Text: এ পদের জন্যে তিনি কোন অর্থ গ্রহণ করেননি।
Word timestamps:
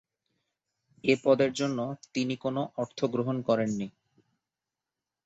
এ 1.03 1.13
পদের 1.23 1.51
জন্যে 1.53 1.85
তিনি 2.13 2.35
কোন 2.35 2.55
অর্থ 2.77 2.99
গ্রহণ 3.05 3.37
করেননি। 3.41 3.87